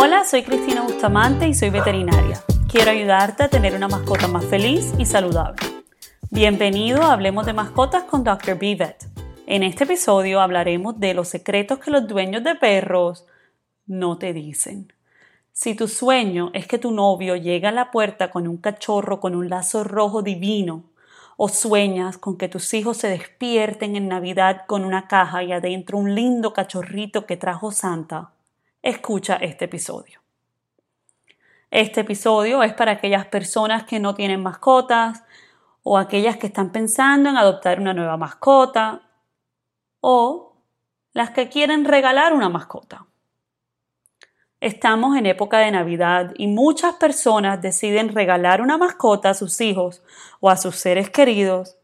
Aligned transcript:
Hola, 0.00 0.22
soy 0.24 0.44
Cristina 0.44 0.82
Bustamante 0.82 1.48
y 1.48 1.54
soy 1.54 1.70
veterinaria. 1.70 2.40
Quiero 2.70 2.92
ayudarte 2.92 3.42
a 3.42 3.48
tener 3.48 3.74
una 3.74 3.88
mascota 3.88 4.28
más 4.28 4.44
feliz 4.44 4.94
y 4.96 5.04
saludable. 5.04 5.60
Bienvenido 6.30 7.02
a 7.02 7.14
Hablemos 7.14 7.44
de 7.46 7.52
Mascotas 7.52 8.04
con 8.04 8.22
Dr. 8.22 8.56
Bivet. 8.56 9.08
En 9.48 9.64
este 9.64 9.82
episodio 9.82 10.40
hablaremos 10.40 11.00
de 11.00 11.14
los 11.14 11.26
secretos 11.26 11.80
que 11.80 11.90
los 11.90 12.06
dueños 12.06 12.44
de 12.44 12.54
perros 12.54 13.26
no 13.86 14.18
te 14.18 14.32
dicen. 14.32 14.92
Si 15.50 15.74
tu 15.74 15.88
sueño 15.88 16.52
es 16.54 16.68
que 16.68 16.78
tu 16.78 16.92
novio 16.92 17.34
llegue 17.34 17.66
a 17.66 17.72
la 17.72 17.90
puerta 17.90 18.30
con 18.30 18.46
un 18.46 18.58
cachorro 18.58 19.18
con 19.18 19.34
un 19.34 19.48
lazo 19.48 19.82
rojo 19.82 20.22
divino, 20.22 20.84
o 21.36 21.48
sueñas 21.48 22.18
con 22.18 22.38
que 22.38 22.48
tus 22.48 22.72
hijos 22.72 22.98
se 22.98 23.08
despierten 23.08 23.96
en 23.96 24.06
Navidad 24.06 24.62
con 24.68 24.84
una 24.84 25.08
caja 25.08 25.42
y 25.42 25.50
adentro 25.50 25.98
un 25.98 26.14
lindo 26.14 26.52
cachorrito 26.52 27.26
que 27.26 27.36
trajo 27.36 27.72
Santa, 27.72 28.30
escucha 28.82 29.36
este 29.36 29.66
episodio. 29.66 30.20
Este 31.70 32.00
episodio 32.00 32.62
es 32.62 32.72
para 32.72 32.92
aquellas 32.92 33.26
personas 33.26 33.84
que 33.84 34.00
no 34.00 34.14
tienen 34.14 34.42
mascotas 34.42 35.22
o 35.82 35.98
aquellas 35.98 36.36
que 36.38 36.46
están 36.46 36.72
pensando 36.72 37.28
en 37.28 37.36
adoptar 37.36 37.80
una 37.80 37.92
nueva 37.92 38.16
mascota 38.16 39.02
o 40.00 40.56
las 41.12 41.30
que 41.30 41.48
quieren 41.48 41.84
regalar 41.84 42.32
una 42.32 42.48
mascota. 42.48 43.06
Estamos 44.60 45.16
en 45.16 45.26
época 45.26 45.58
de 45.58 45.70
Navidad 45.70 46.32
y 46.36 46.48
muchas 46.48 46.94
personas 46.94 47.60
deciden 47.62 48.14
regalar 48.14 48.60
una 48.60 48.76
mascota 48.76 49.30
a 49.30 49.34
sus 49.34 49.60
hijos 49.60 50.02
o 50.40 50.50
a 50.50 50.56
sus 50.56 50.76
seres 50.76 51.10
queridos 51.10 51.76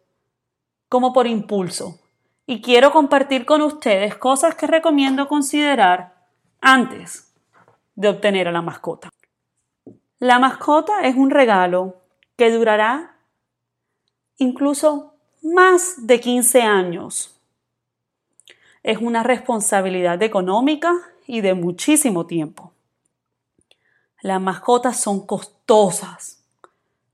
como 0.88 1.12
por 1.12 1.26
impulso. 1.26 2.00
Y 2.46 2.62
quiero 2.62 2.90
compartir 2.90 3.46
con 3.46 3.62
ustedes 3.62 4.16
cosas 4.16 4.54
que 4.54 4.66
recomiendo 4.66 5.28
considerar 5.28 6.13
antes 6.64 7.30
de 7.94 8.08
obtener 8.08 8.48
a 8.48 8.52
la 8.52 8.62
mascota. 8.62 9.10
La 10.18 10.38
mascota 10.38 11.02
es 11.02 11.14
un 11.14 11.30
regalo 11.30 12.00
que 12.36 12.50
durará 12.50 13.18
incluso 14.38 15.14
más 15.42 16.06
de 16.06 16.20
15 16.20 16.62
años. 16.62 17.38
Es 18.82 18.98
una 18.98 19.22
responsabilidad 19.22 20.22
económica 20.22 20.94
y 21.26 21.42
de 21.42 21.52
muchísimo 21.52 22.26
tiempo. 22.26 22.72
Las 24.22 24.40
mascotas 24.40 24.98
son 24.98 25.26
costosas. 25.26 26.42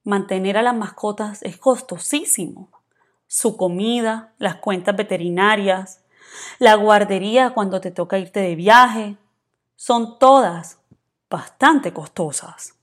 Mantener 0.04 0.56
a 0.56 0.62
las 0.62 0.76
mascotas 0.76 1.42
es 1.42 1.56
costosísimo. 1.56 2.70
Su 3.26 3.56
comida, 3.56 4.32
las 4.38 4.56
cuentas 4.56 4.96
veterinarias, 4.96 6.00
la 6.60 6.74
guardería 6.76 7.50
cuando 7.50 7.80
te 7.80 7.90
toca 7.90 8.18
irte 8.18 8.40
de 8.40 8.54
viaje, 8.54 9.16
son 9.80 10.18
todas 10.18 10.78
bastante 11.30 11.94
costosas. 11.94 12.74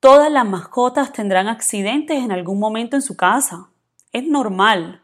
Todas 0.00 0.32
las 0.32 0.46
mascotas 0.46 1.12
tendrán 1.12 1.46
accidentes 1.46 2.16
en 2.24 2.32
algún 2.32 2.58
momento 2.58 2.96
en 2.96 3.02
su 3.02 3.14
casa. 3.14 3.68
Es 4.12 4.24
normal. 4.24 5.02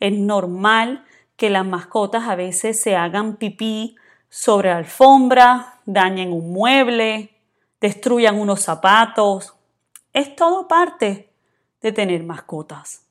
Es 0.00 0.12
normal 0.12 1.06
que 1.36 1.48
las 1.48 1.64
mascotas 1.64 2.28
a 2.28 2.34
veces 2.34 2.78
se 2.78 2.94
hagan 2.94 3.36
pipí 3.36 3.96
sobre 4.28 4.70
alfombra, 4.70 5.80
dañen 5.86 6.30
un 6.30 6.52
mueble, 6.52 7.34
destruyan 7.80 8.38
unos 8.38 8.60
zapatos. 8.60 9.54
Es 10.12 10.36
todo 10.36 10.68
parte 10.68 11.32
de 11.80 11.92
tener 11.92 12.22
mascotas. 12.22 13.06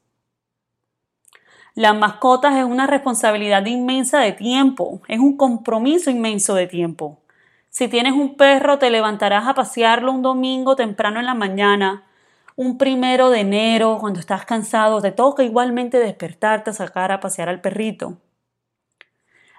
Las 1.74 1.96
mascotas 1.96 2.58
es 2.58 2.66
una 2.66 2.86
responsabilidad 2.86 3.66
inmensa 3.66 4.20
de 4.20 4.34
tiempo, 4.34 5.02
es 5.08 5.20
un 5.20 5.38
compromiso 5.38 6.10
inmenso 6.10 6.54
de 6.54 6.68
tiempo. 6.68 7.20
Si 7.70 7.88
tienes 7.88 8.12
un 8.12 8.36
perro, 8.36 8.78
te 8.78 8.90
levantarás 8.90 9.48
a 9.48 9.54
pasearlo 9.54 10.12
un 10.12 10.22
domingo 10.22 10.76
temprano 10.76 11.22
en 11.22 11.26
la 11.26 11.34
mañana, 11.34 12.04
un 12.58 12.78
primero 12.78 13.30
de 13.30 13.40
enero, 13.40 13.98
cuando 14.02 14.20
estás 14.20 14.44
cansado, 14.46 15.02
te 15.02 15.14
toca 15.14 15.44
igualmente 15.44 15.98
despertarte 15.98 16.72
a 16.72 16.74
sacar 16.74 17.14
a 17.14 17.22
pasear 17.22 17.48
al 17.48 17.62
perrito. 17.62 18.18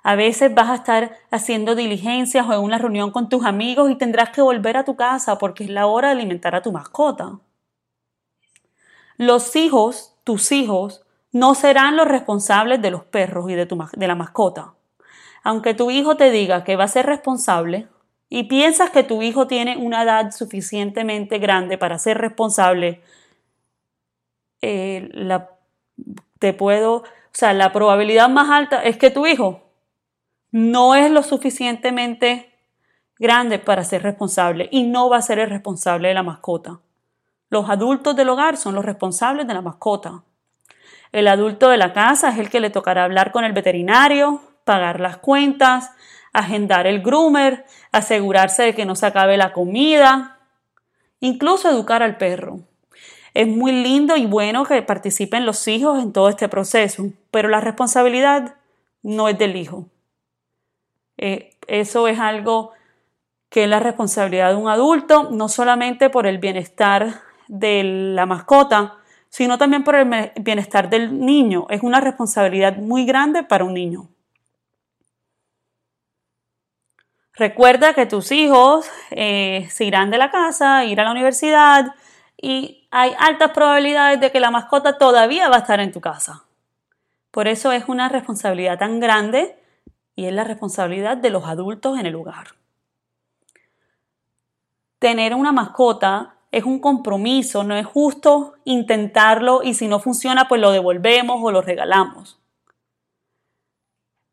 A 0.02 0.14
veces 0.14 0.54
vas 0.54 0.68
a 0.68 0.74
estar 0.74 1.16
haciendo 1.30 1.74
diligencias 1.74 2.46
o 2.46 2.52
en 2.52 2.60
una 2.60 2.76
reunión 2.76 3.10
con 3.10 3.30
tus 3.30 3.46
amigos 3.46 3.90
y 3.90 3.96
tendrás 3.96 4.30
que 4.30 4.42
volver 4.42 4.76
a 4.76 4.84
tu 4.84 4.96
casa 4.96 5.38
porque 5.38 5.64
es 5.64 5.70
la 5.70 5.86
hora 5.86 6.08
de 6.08 6.14
alimentar 6.14 6.54
a 6.54 6.62
tu 6.62 6.72
mascota. 6.72 7.38
Los 9.16 9.56
hijos, 9.56 10.16
tus 10.24 10.52
hijos, 10.52 11.01
no 11.32 11.54
serán 11.54 11.96
los 11.96 12.06
responsables 12.06 12.80
de 12.80 12.90
los 12.90 13.04
perros 13.04 13.50
y 13.50 13.54
de, 13.54 13.66
tu, 13.66 13.82
de 13.92 14.06
la 14.06 14.14
mascota. 14.14 14.74
Aunque 15.42 15.74
tu 15.74 15.90
hijo 15.90 16.16
te 16.16 16.30
diga 16.30 16.62
que 16.62 16.76
va 16.76 16.84
a 16.84 16.88
ser 16.88 17.06
responsable 17.06 17.88
y 18.28 18.44
piensas 18.44 18.90
que 18.90 19.02
tu 19.02 19.22
hijo 19.22 19.46
tiene 19.46 19.76
una 19.76 20.04
edad 20.04 20.30
suficientemente 20.30 21.38
grande 21.38 21.78
para 21.78 21.98
ser 21.98 22.18
responsable, 22.18 23.02
eh, 24.60 25.08
la, 25.12 25.50
te 26.38 26.52
puedo, 26.52 26.96
o 26.96 27.04
sea, 27.32 27.52
la 27.52 27.72
probabilidad 27.72 28.28
más 28.28 28.50
alta 28.50 28.82
es 28.82 28.96
que 28.96 29.10
tu 29.10 29.26
hijo 29.26 29.62
no 30.52 30.94
es 30.94 31.10
lo 31.10 31.22
suficientemente 31.22 32.52
grande 33.18 33.58
para 33.58 33.84
ser 33.84 34.02
responsable 34.02 34.68
y 34.70 34.84
no 34.84 35.08
va 35.08 35.16
a 35.16 35.22
ser 35.22 35.38
el 35.38 35.50
responsable 35.50 36.08
de 36.08 36.14
la 36.14 36.22
mascota. 36.22 36.80
Los 37.48 37.68
adultos 37.68 38.16
del 38.16 38.28
hogar 38.28 38.56
son 38.56 38.74
los 38.74 38.84
responsables 38.84 39.46
de 39.46 39.54
la 39.54 39.62
mascota. 39.62 40.22
El 41.12 41.28
adulto 41.28 41.68
de 41.68 41.76
la 41.76 41.92
casa 41.92 42.30
es 42.30 42.38
el 42.38 42.48
que 42.48 42.60
le 42.60 42.70
tocará 42.70 43.04
hablar 43.04 43.32
con 43.32 43.44
el 43.44 43.52
veterinario, 43.52 44.40
pagar 44.64 44.98
las 44.98 45.18
cuentas, 45.18 45.90
agendar 46.32 46.86
el 46.86 47.02
groomer, 47.02 47.66
asegurarse 47.92 48.62
de 48.62 48.74
que 48.74 48.86
no 48.86 48.96
se 48.96 49.06
acabe 49.06 49.36
la 49.36 49.52
comida, 49.52 50.38
incluso 51.20 51.68
educar 51.68 52.02
al 52.02 52.16
perro. 52.16 52.60
Es 53.34 53.46
muy 53.46 53.72
lindo 53.72 54.16
y 54.16 54.26
bueno 54.26 54.64
que 54.64 54.82
participen 54.82 55.46
los 55.46 55.68
hijos 55.68 56.02
en 56.02 56.12
todo 56.12 56.28
este 56.28 56.48
proceso, 56.48 57.04
pero 57.30 57.48
la 57.48 57.60
responsabilidad 57.60 58.56
no 59.02 59.28
es 59.28 59.38
del 59.38 59.56
hijo. 59.56 59.86
Eh, 61.18 61.56
eso 61.66 62.08
es 62.08 62.18
algo 62.18 62.72
que 63.48 63.64
es 63.64 63.68
la 63.68 63.80
responsabilidad 63.80 64.50
de 64.50 64.56
un 64.56 64.68
adulto, 64.68 65.30
no 65.30 65.48
solamente 65.48 66.08
por 66.08 66.26
el 66.26 66.38
bienestar 66.38 67.20
de 67.48 67.82
la 67.84 68.24
mascota, 68.24 68.96
sino 69.32 69.56
también 69.56 69.82
por 69.82 69.94
el 69.94 70.30
bienestar 70.42 70.90
del 70.90 71.18
niño. 71.18 71.66
Es 71.70 71.82
una 71.82 72.00
responsabilidad 72.00 72.76
muy 72.76 73.06
grande 73.06 73.42
para 73.42 73.64
un 73.64 73.72
niño. 73.72 74.10
Recuerda 77.32 77.94
que 77.94 78.04
tus 78.04 78.30
hijos 78.30 78.90
eh, 79.10 79.66
se 79.70 79.86
irán 79.86 80.10
de 80.10 80.18
la 80.18 80.30
casa, 80.30 80.84
irán 80.84 81.06
a 81.06 81.08
la 81.08 81.12
universidad 81.12 81.94
y 82.36 82.86
hay 82.90 83.14
altas 83.18 83.52
probabilidades 83.52 84.20
de 84.20 84.30
que 84.30 84.38
la 84.38 84.50
mascota 84.50 84.98
todavía 84.98 85.48
va 85.48 85.56
a 85.56 85.60
estar 85.60 85.80
en 85.80 85.92
tu 85.92 86.02
casa. 86.02 86.44
Por 87.30 87.48
eso 87.48 87.72
es 87.72 87.88
una 87.88 88.10
responsabilidad 88.10 88.78
tan 88.78 89.00
grande 89.00 89.56
y 90.14 90.26
es 90.26 90.34
la 90.34 90.44
responsabilidad 90.44 91.16
de 91.16 91.30
los 91.30 91.46
adultos 91.46 91.98
en 91.98 92.04
el 92.04 92.16
hogar. 92.16 92.48
Tener 94.98 95.34
una 95.34 95.52
mascota 95.52 96.34
es 96.52 96.64
un 96.64 96.78
compromiso, 96.78 97.64
no 97.64 97.74
es 97.74 97.86
justo 97.86 98.54
intentarlo 98.64 99.62
y 99.64 99.74
si 99.74 99.88
no 99.88 99.98
funciona 99.98 100.48
pues 100.48 100.60
lo 100.60 100.70
devolvemos 100.70 101.40
o 101.42 101.50
lo 101.50 101.62
regalamos. 101.62 102.38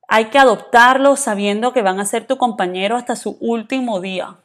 Hay 0.08 0.26
que 0.26 0.38
adoptarlo 0.38 1.16
sabiendo 1.16 1.72
que 1.72 1.82
van 1.82 2.00
a 2.00 2.06
ser 2.06 2.28
tu 2.28 2.38
compañero 2.38 2.98
hasta 2.98 3.16
su 3.16 3.38
último 3.40 4.02
día. 4.02 4.36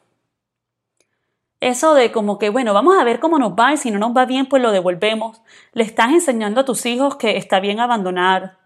Eso 1.59 1.95
de 1.95 2.11
como 2.11 2.37
que, 2.37 2.49
bueno, 2.49 2.73
vamos 2.73 2.97
a 2.97 3.03
ver 3.03 3.19
cómo 3.19 3.39
nos 3.39 3.53
va 3.53 3.73
y 3.73 3.77
si 3.77 3.91
no 3.91 3.97
nos 3.97 4.15
va 4.15 4.25
bien, 4.25 4.45
pues 4.45 4.61
lo 4.61 4.71
devolvemos. 4.71 5.41
Le 5.73 5.83
estás 5.83 6.11
enseñando 6.11 6.61
a 6.61 6.65
tus 6.65 6.85
hijos 6.85 7.15
que 7.15 7.37
está 7.37 7.59
bien 7.59 7.79
abandonar, 7.79 8.57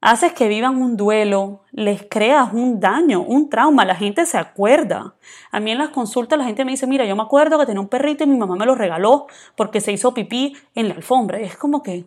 haces 0.00 0.32
que 0.32 0.48
vivan 0.48 0.80
un 0.80 0.96
duelo, 0.96 1.62
les 1.72 2.02
creas 2.08 2.52
un 2.52 2.80
daño, 2.80 3.20
un 3.20 3.50
trauma, 3.50 3.84
la 3.84 3.94
gente 3.94 4.24
se 4.26 4.38
acuerda. 4.38 5.14
A 5.50 5.60
mí 5.60 5.70
en 5.70 5.78
las 5.78 5.90
consultas 5.90 6.38
la 6.38 6.46
gente 6.46 6.64
me 6.64 6.70
dice, 6.72 6.86
mira, 6.86 7.04
yo 7.04 7.16
me 7.16 7.22
acuerdo 7.22 7.58
que 7.58 7.66
tenía 7.66 7.80
un 7.80 7.88
perrito 7.88 8.24
y 8.24 8.26
mi 8.26 8.38
mamá 8.38 8.56
me 8.56 8.66
lo 8.66 8.74
regaló 8.74 9.26
porque 9.56 9.80
se 9.80 9.92
hizo 9.92 10.14
pipí 10.14 10.56
en 10.74 10.88
la 10.88 10.94
alfombra. 10.94 11.38
Es 11.38 11.56
como 11.56 11.82
que, 11.82 12.06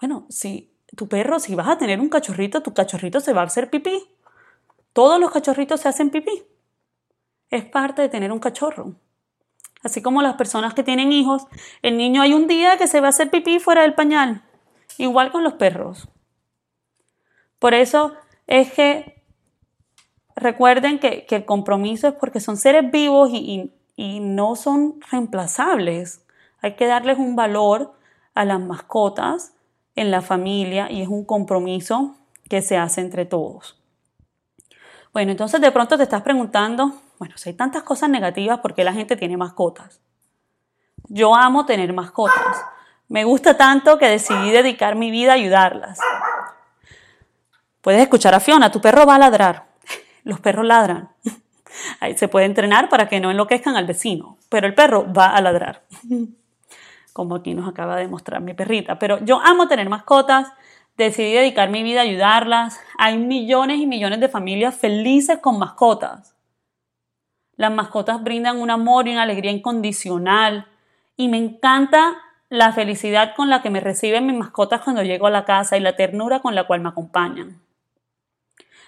bueno, 0.00 0.26
si 0.28 0.70
tu 0.96 1.08
perro, 1.08 1.40
si 1.40 1.54
vas 1.54 1.68
a 1.68 1.78
tener 1.78 2.00
un 2.00 2.08
cachorrito, 2.08 2.62
tu 2.62 2.72
cachorrito 2.72 3.20
se 3.20 3.32
va 3.32 3.42
a 3.42 3.46
hacer 3.46 3.68
pipí. 3.68 4.04
Todos 4.92 5.18
los 5.20 5.32
cachorritos 5.32 5.80
se 5.80 5.88
hacen 5.88 6.10
pipí. 6.10 6.44
Es 7.50 7.64
parte 7.64 8.02
de 8.02 8.08
tener 8.08 8.30
un 8.30 8.38
cachorro. 8.38 8.94
Así 9.82 10.00
como 10.00 10.22
las 10.22 10.36
personas 10.36 10.72
que 10.72 10.82
tienen 10.82 11.12
hijos, 11.12 11.46
el 11.82 11.96
niño 11.96 12.22
hay 12.22 12.32
un 12.32 12.46
día 12.46 12.78
que 12.78 12.86
se 12.86 13.00
va 13.00 13.08
a 13.08 13.10
hacer 13.10 13.30
pipí 13.30 13.58
fuera 13.58 13.82
del 13.82 13.94
pañal. 13.94 14.42
Igual 14.98 15.32
con 15.32 15.42
los 15.42 15.54
perros. 15.54 16.08
Por 17.64 17.72
eso 17.72 18.12
es 18.46 18.70
que 18.74 19.22
recuerden 20.36 20.98
que, 20.98 21.26
el 21.30 21.46
compromiso 21.46 22.08
es 22.08 22.12
porque 22.12 22.38
son 22.38 22.58
seres 22.58 22.90
vivos 22.90 23.30
y, 23.32 23.72
y 23.96 24.20
no 24.20 24.54
son 24.54 25.00
reemplazables. 25.10 26.26
Hay 26.60 26.74
que 26.74 26.86
darles 26.86 27.16
un 27.16 27.36
valor 27.36 27.94
a 28.34 28.44
las 28.44 28.60
mascotas 28.60 29.54
en 29.96 30.10
la 30.10 30.20
familia 30.20 30.90
y 30.90 31.00
es 31.00 31.08
un 31.08 31.24
compromiso 31.24 32.16
que 32.50 32.60
se 32.60 32.76
hace 32.76 33.00
entre 33.00 33.24
todos. 33.24 33.82
Bueno, 35.14 35.30
entonces 35.30 35.58
de 35.62 35.72
pronto 35.72 35.96
te 35.96 36.02
estás 36.02 36.20
preguntando, 36.20 37.00
bueno, 37.18 37.38
si 37.38 37.48
hay 37.48 37.56
tantas 37.56 37.82
cosas 37.82 38.10
negativas, 38.10 38.60
¿por 38.60 38.74
qué 38.74 38.84
la 38.84 38.92
gente 38.92 39.16
tiene 39.16 39.38
mascotas? 39.38 40.02
Yo 41.08 41.34
amo 41.34 41.64
tener 41.64 41.94
mascotas. 41.94 42.62
Me 43.08 43.24
gusta 43.24 43.56
tanto 43.56 43.96
que 43.96 44.06
decidí 44.06 44.50
dedicar 44.50 44.96
mi 44.96 45.10
vida 45.10 45.30
a 45.30 45.36
ayudarlas. 45.36 45.98
Puedes 47.84 48.00
escuchar 48.00 48.32
a 48.34 48.40
Fiona, 48.40 48.72
tu 48.72 48.80
perro 48.80 49.04
va 49.04 49.16
a 49.16 49.18
ladrar. 49.18 49.66
Los 50.24 50.40
perros 50.40 50.64
ladran. 50.64 51.10
Se 52.16 52.28
puede 52.28 52.46
entrenar 52.46 52.88
para 52.88 53.10
que 53.10 53.20
no 53.20 53.30
enloquezcan 53.30 53.76
al 53.76 53.84
vecino, 53.84 54.38
pero 54.48 54.66
el 54.66 54.74
perro 54.74 55.12
va 55.12 55.36
a 55.36 55.42
ladrar. 55.42 55.82
Como 57.12 57.34
aquí 57.34 57.52
nos 57.52 57.68
acaba 57.68 57.96
de 57.96 58.08
mostrar 58.08 58.40
mi 58.40 58.54
perrita. 58.54 58.98
Pero 58.98 59.22
yo 59.22 59.38
amo 59.38 59.68
tener 59.68 59.90
mascotas, 59.90 60.50
decidí 60.96 61.34
dedicar 61.34 61.68
mi 61.68 61.82
vida 61.82 62.00
a 62.00 62.04
ayudarlas. 62.04 62.80
Hay 62.96 63.18
millones 63.18 63.78
y 63.80 63.86
millones 63.86 64.18
de 64.18 64.30
familias 64.30 64.74
felices 64.74 65.40
con 65.40 65.58
mascotas. 65.58 66.34
Las 67.54 67.70
mascotas 67.70 68.24
brindan 68.24 68.62
un 68.62 68.70
amor 68.70 69.08
y 69.08 69.12
una 69.12 69.24
alegría 69.24 69.50
incondicional. 69.50 70.68
Y 71.18 71.28
me 71.28 71.36
encanta 71.36 72.16
la 72.48 72.72
felicidad 72.72 73.34
con 73.36 73.50
la 73.50 73.60
que 73.60 73.68
me 73.68 73.80
reciben 73.80 74.24
mis 74.24 74.38
mascotas 74.38 74.80
cuando 74.80 75.02
llego 75.02 75.26
a 75.26 75.30
la 75.30 75.44
casa 75.44 75.76
y 75.76 75.80
la 75.80 75.96
ternura 75.96 76.40
con 76.40 76.54
la 76.54 76.66
cual 76.66 76.80
me 76.80 76.88
acompañan. 76.88 77.63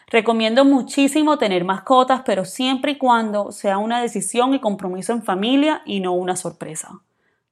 Recomiendo 0.08 0.64
muchísimo 0.64 1.36
tener 1.36 1.64
mascotas, 1.64 2.22
pero 2.24 2.44
siempre 2.44 2.92
y 2.92 2.98
cuando 2.98 3.50
sea 3.50 3.78
una 3.78 4.00
decisión 4.00 4.54
y 4.54 4.60
compromiso 4.60 5.12
en 5.12 5.24
familia 5.24 5.82
y 5.84 5.98
no 5.98 6.12
una 6.12 6.36
sorpresa. 6.36 7.00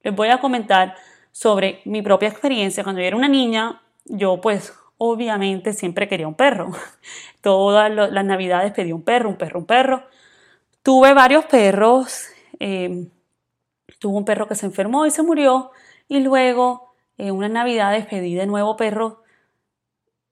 Les 0.03 0.15
voy 0.15 0.29
a 0.29 0.39
comentar 0.39 0.95
sobre 1.33 1.81
mi 1.83 2.01
propia 2.01 2.29
experiencia. 2.29 2.83
Cuando 2.83 3.01
yo 3.01 3.07
era 3.07 3.17
una 3.17 3.27
niña, 3.27 3.81
yo 4.05 4.39
pues 4.39 4.73
obviamente 4.97 5.73
siempre 5.73 6.07
quería 6.07 6.29
un 6.29 6.35
perro. 6.35 6.71
Todas 7.41 7.91
las 7.91 8.25
navidades 8.25 8.71
pedí 8.71 8.93
un 8.93 9.03
perro, 9.03 9.29
un 9.29 9.35
perro, 9.35 9.59
un 9.59 9.65
perro. 9.65 10.03
Tuve 10.81 11.13
varios 11.13 11.43
perros. 11.45 12.27
Eh, 12.61 13.09
tuve 13.99 14.17
un 14.17 14.23
perro 14.23 14.47
que 14.47 14.55
se 14.55 14.65
enfermó 14.65 15.05
y 15.05 15.11
se 15.11 15.23
murió. 15.23 15.71
Y 16.07 16.21
luego, 16.21 16.93
en 17.17 17.35
unas 17.35 17.51
navidades, 17.51 18.05
pedí 18.05 18.33
de 18.33 18.45
nuevo 18.45 18.77
perro 18.77 19.23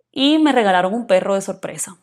y 0.10 0.38
me 0.38 0.54
regalaron 0.54 0.94
un 0.94 1.06
perro 1.06 1.36
de 1.36 1.42
sorpresa 1.42 1.98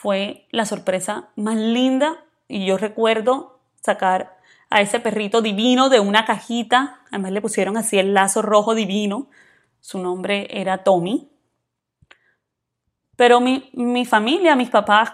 fue 0.00 0.46
la 0.52 0.64
sorpresa 0.64 1.30
más 1.34 1.56
linda 1.56 2.24
y 2.46 2.64
yo 2.64 2.78
recuerdo 2.78 3.58
sacar 3.82 4.38
a 4.70 4.80
ese 4.80 5.00
perrito 5.00 5.42
divino 5.42 5.88
de 5.88 5.98
una 5.98 6.24
cajita, 6.24 7.00
además 7.10 7.32
le 7.32 7.40
pusieron 7.40 7.76
así 7.76 7.98
el 7.98 8.14
lazo 8.14 8.40
rojo 8.40 8.76
divino, 8.76 9.26
su 9.80 9.98
nombre 9.98 10.46
era 10.52 10.84
Tommy. 10.84 11.28
Pero 13.16 13.40
mi, 13.40 14.04
familia, 14.04 14.54
mis 14.54 14.70
papás 14.70 15.10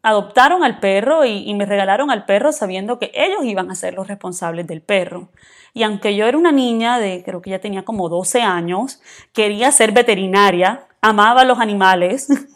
adoptaron 0.00 0.62
al 0.62 0.78
perro 0.78 1.24
y, 1.24 1.50
y, 1.50 1.54
me 1.54 1.66
regalaron 1.66 2.12
al 2.12 2.24
perro 2.24 2.52
sabiendo 2.52 3.00
que 3.00 3.10
ellos 3.12 3.44
iban 3.44 3.68
a 3.72 3.74
ser 3.74 3.94
los 3.94 4.06
responsables 4.06 4.64
del 4.68 4.80
perro. 4.80 5.30
Y 5.74 5.82
aunque 5.82 6.14
yo 6.14 6.26
era 6.26 6.38
una 6.38 6.52
niña 6.52 7.00
de, 7.00 7.24
creo 7.24 7.42
que 7.42 7.50
ya 7.50 7.58
tenía 7.58 7.84
como 7.84 8.08
12 8.08 8.42
años, 8.42 9.02
quería 9.32 9.72
ser 9.72 9.90
veterinaria, 9.90 10.86
amaba 11.00 11.42
los 11.42 11.58
animales, 11.58 12.28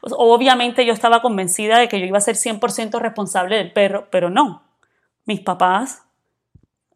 Obviamente 0.00 0.84
yo 0.84 0.92
estaba 0.92 1.22
convencida 1.22 1.78
de 1.78 1.88
que 1.88 2.00
yo 2.00 2.06
iba 2.06 2.18
a 2.18 2.22
ser 2.22 2.36
100% 2.36 3.00
responsable 3.00 3.56
del 3.56 3.72
perro, 3.72 4.08
pero 4.10 4.30
no. 4.30 4.62
Mis 5.24 5.40
papás 5.40 6.02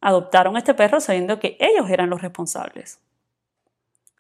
adoptaron 0.01 0.57
este 0.57 0.75
perro 0.75 1.01
sabiendo 1.01 1.39
que 1.39 1.57
ellos 1.61 1.89
eran 1.91 2.11
los 2.11 2.23
responsables 2.23 3.01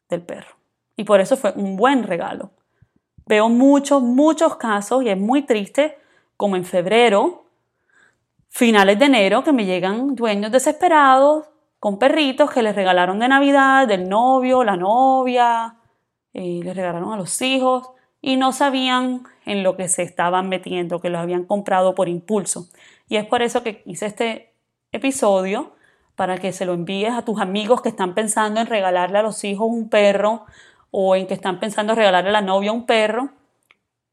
del 0.08 0.22
perro. 0.22 0.56
Y 0.96 1.04
por 1.04 1.20
eso 1.20 1.36
fue 1.36 1.52
un 1.56 1.76
buen 1.76 2.04
regalo. 2.04 2.50
Veo 3.26 3.48
muchos, 3.48 4.02
muchos 4.02 4.56
casos 4.56 5.02
y 5.02 5.08
es 5.08 5.18
muy 5.18 5.42
triste 5.42 5.98
como 6.36 6.56
en 6.56 6.64
febrero, 6.64 7.46
finales 8.48 8.98
de 8.98 9.06
enero, 9.06 9.42
que 9.42 9.52
me 9.52 9.64
llegan 9.64 10.14
dueños 10.14 10.52
desesperados 10.52 11.46
con 11.80 11.98
perritos 11.98 12.50
que 12.50 12.62
les 12.62 12.74
regalaron 12.74 13.18
de 13.18 13.28
Navidad, 13.28 13.86
del 13.86 14.08
novio, 14.08 14.64
la 14.64 14.76
novia, 14.76 15.76
y 16.32 16.62
les 16.62 16.76
regalaron 16.76 17.12
a 17.12 17.16
los 17.16 17.40
hijos 17.42 17.90
y 18.26 18.34
no 18.34 18.50
sabían 18.50 19.22
en 19.44 19.62
lo 19.62 19.76
que 19.76 19.86
se 19.86 20.02
estaban 20.02 20.48
metiendo, 20.48 21.00
que 21.00 21.10
los 21.10 21.20
habían 21.20 21.44
comprado 21.44 21.94
por 21.94 22.08
impulso. 22.08 22.66
Y 23.08 23.18
es 23.18 23.24
por 23.24 23.40
eso 23.40 23.62
que 23.62 23.84
hice 23.86 24.06
este 24.06 24.52
episodio, 24.90 25.76
para 26.16 26.36
que 26.36 26.52
se 26.52 26.66
lo 26.66 26.74
envíes 26.74 27.12
a 27.12 27.22
tus 27.22 27.40
amigos 27.40 27.82
que 27.82 27.88
están 27.88 28.14
pensando 28.14 28.60
en 28.60 28.66
regalarle 28.66 29.18
a 29.18 29.22
los 29.22 29.44
hijos 29.44 29.68
un 29.70 29.88
perro 29.88 30.44
o 30.90 31.14
en 31.14 31.28
que 31.28 31.34
están 31.34 31.60
pensando 31.60 31.92
en 31.92 31.98
regalarle 31.98 32.30
a 32.30 32.32
la 32.32 32.40
novia 32.40 32.72
un 32.72 32.84
perro, 32.84 33.30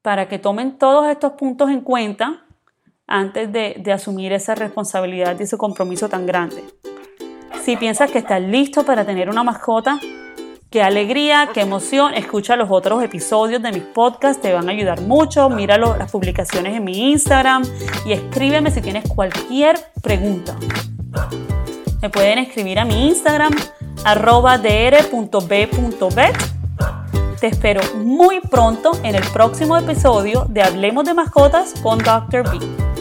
para 0.00 0.28
que 0.28 0.38
tomen 0.38 0.78
todos 0.78 1.08
estos 1.08 1.32
puntos 1.32 1.70
en 1.70 1.80
cuenta 1.80 2.44
antes 3.08 3.50
de, 3.50 3.80
de 3.80 3.92
asumir 3.92 4.32
esa 4.32 4.54
responsabilidad 4.54 5.36
y 5.40 5.42
ese 5.42 5.58
compromiso 5.58 6.08
tan 6.08 6.24
grande. 6.24 6.62
Si 7.62 7.76
piensas 7.76 8.12
que 8.12 8.18
estás 8.18 8.40
listo 8.40 8.84
para 8.84 9.04
tener 9.04 9.28
una 9.28 9.42
mascota, 9.42 9.98
Qué 10.74 10.82
alegría, 10.82 11.50
qué 11.54 11.60
emoción. 11.60 12.14
Escucha 12.14 12.56
los 12.56 12.68
otros 12.68 13.00
episodios 13.00 13.62
de 13.62 13.70
mis 13.70 13.84
podcasts, 13.84 14.42
te 14.42 14.52
van 14.52 14.68
a 14.68 14.72
ayudar 14.72 15.02
mucho. 15.02 15.48
Mira 15.48 15.78
las 15.78 16.10
publicaciones 16.10 16.76
en 16.76 16.82
mi 16.82 17.12
Instagram 17.12 17.62
y 18.04 18.12
escríbeme 18.12 18.72
si 18.72 18.80
tienes 18.80 19.04
cualquier 19.08 19.76
pregunta. 20.02 20.56
Me 22.02 22.10
pueden 22.10 22.40
escribir 22.40 22.80
a 22.80 22.84
mi 22.84 23.06
Instagram, 23.06 23.54
arroba 24.04 24.58
dr.b.bet. 24.58 26.36
Te 27.38 27.46
espero 27.46 27.80
muy 27.98 28.40
pronto 28.40 28.98
en 29.04 29.14
el 29.14 29.22
próximo 29.32 29.76
episodio 29.76 30.44
de 30.48 30.60
Hablemos 30.60 31.04
de 31.04 31.14
Mascotas 31.14 31.74
con 31.84 31.98
Dr. 31.98 32.50
B. 32.50 32.93